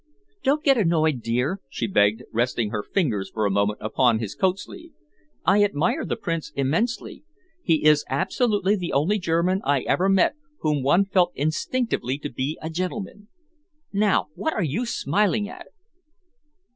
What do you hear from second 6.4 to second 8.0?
immensely. He